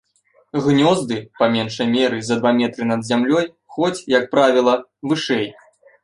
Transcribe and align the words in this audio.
Гнёзды, 0.67 1.17
па 1.41 1.49
меншай 1.55 1.87
меры 1.95 2.17
за 2.29 2.35
два 2.39 2.53
метры 2.61 2.87
над 2.91 3.01
зямлёй, 3.09 3.45
хоць, 3.75 4.03
як 4.13 4.25
правіла, 4.33 4.73
вышэй. 5.13 5.47